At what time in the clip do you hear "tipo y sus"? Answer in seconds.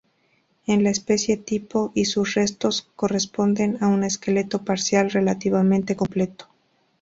1.37-2.33